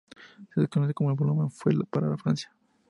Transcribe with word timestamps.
Se 0.55 0.61
desconoce 0.61 0.95
cómo 0.95 1.11
el 1.11 1.15
volumen 1.15 1.51
fue 1.51 1.73
a 1.75 1.85
parar 1.87 2.13
a 2.13 2.17
Francia. 2.17 2.51